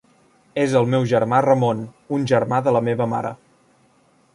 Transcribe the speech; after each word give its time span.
És 0.63 0.73
el 0.79 0.89
meu 0.93 1.05
germà 1.11 1.41
Ramon, 1.47 1.83
un 2.19 2.27
germà 2.33 2.63
de 2.69 2.77
la 2.79 2.83
meva 2.91 3.13
mare. 3.17 3.37